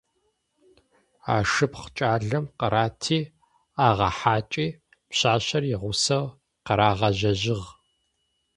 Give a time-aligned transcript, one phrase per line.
[1.35, 3.19] Ашыпхъу кӏалэм къырати,
[3.87, 4.67] агъэхьакӏи,
[5.09, 6.25] пшъашъэр игъусэу
[6.65, 7.69] къырагъэжьэжьыгъ.